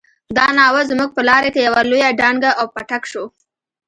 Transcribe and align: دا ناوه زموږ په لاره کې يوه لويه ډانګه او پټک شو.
دا 0.37 0.45
ناوه 0.59 0.81
زموږ 0.91 1.09
په 1.15 1.21
لاره 1.29 1.49
کې 1.53 1.65
يوه 1.67 1.81
لويه 1.89 2.09
ډانګه 2.19 2.51
او 2.59 2.65
پټک 2.73 3.03
شو. 3.11 3.23